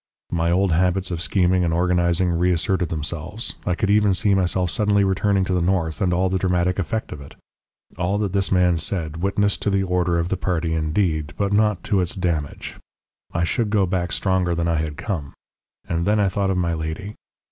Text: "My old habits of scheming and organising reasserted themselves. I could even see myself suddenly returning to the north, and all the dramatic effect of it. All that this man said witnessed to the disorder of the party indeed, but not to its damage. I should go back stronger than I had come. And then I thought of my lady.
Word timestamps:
"My 0.31 0.49
old 0.49 0.71
habits 0.71 1.11
of 1.11 1.21
scheming 1.21 1.63
and 1.63 1.71
organising 1.71 2.31
reasserted 2.31 2.89
themselves. 2.89 3.53
I 3.67 3.75
could 3.75 3.91
even 3.91 4.15
see 4.15 4.33
myself 4.33 4.71
suddenly 4.71 5.03
returning 5.03 5.45
to 5.45 5.53
the 5.53 5.61
north, 5.61 6.01
and 6.01 6.11
all 6.11 6.27
the 6.27 6.39
dramatic 6.39 6.79
effect 6.79 7.11
of 7.11 7.21
it. 7.21 7.35
All 7.99 8.17
that 8.17 8.33
this 8.33 8.51
man 8.51 8.77
said 8.77 9.17
witnessed 9.17 9.61
to 9.61 9.69
the 9.69 9.81
disorder 9.81 10.17
of 10.17 10.29
the 10.29 10.37
party 10.37 10.73
indeed, 10.73 11.35
but 11.37 11.53
not 11.53 11.83
to 11.83 12.01
its 12.01 12.15
damage. 12.15 12.79
I 13.31 13.43
should 13.43 13.69
go 13.69 13.85
back 13.85 14.11
stronger 14.11 14.55
than 14.55 14.67
I 14.67 14.77
had 14.77 14.97
come. 14.97 15.35
And 15.87 16.07
then 16.07 16.19
I 16.19 16.29
thought 16.29 16.49
of 16.49 16.57
my 16.57 16.73
lady. 16.73 17.13